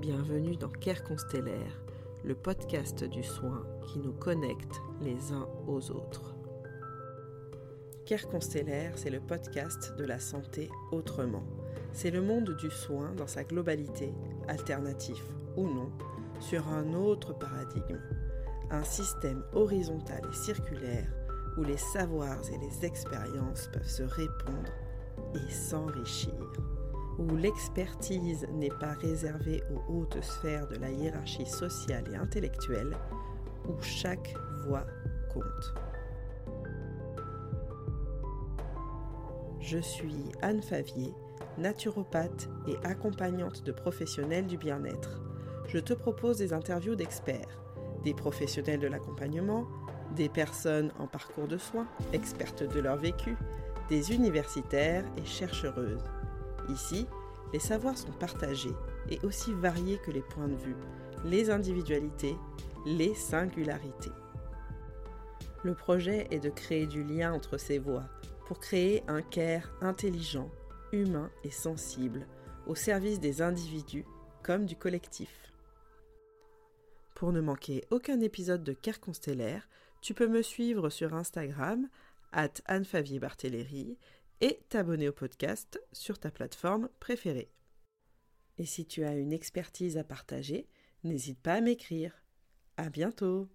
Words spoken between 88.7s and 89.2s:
tu as